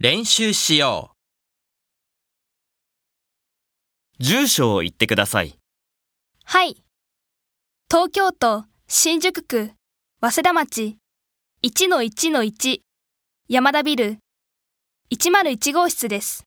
[0.00, 1.12] 練習しよ
[4.18, 4.22] う。
[4.22, 5.56] 住所を言ってください。
[6.44, 6.82] はい。
[7.88, 9.70] 東京都新宿区
[10.20, 10.96] 早稲田町
[11.64, 12.80] 1-1-1
[13.48, 14.18] 山田ビル
[15.12, 16.44] 101号室です。